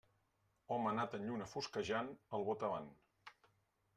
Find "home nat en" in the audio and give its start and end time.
0.75-1.27